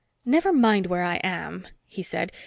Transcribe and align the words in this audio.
"Never 0.25 0.51
mind 0.51 0.87
where 0.87 1.03
I 1.03 1.17
am," 1.17 1.67
he 1.85 2.01
said. 2.01 2.31